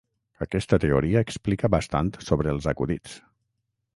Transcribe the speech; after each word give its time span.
Aquesta 0.45 0.79
teoria 0.85 1.21
explica 1.27 1.69
bastant 1.75 2.11
sobre 2.29 2.53
els 2.57 2.69
acudits. 2.75 3.17